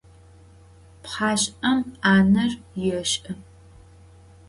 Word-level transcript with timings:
Pxhaş'em 1.03 1.79
'aner 1.89 2.51
yêş'ı. 2.83 3.31